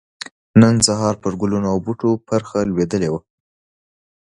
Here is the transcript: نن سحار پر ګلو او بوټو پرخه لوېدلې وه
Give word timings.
نن 0.61 0.75
سحار 0.87 1.15
پر 1.23 1.33
ګلو 1.41 1.57
او 1.71 1.77
بوټو 1.85 2.11
پرخه 2.27 2.59
لوېدلې 2.69 3.09
وه 3.11 3.19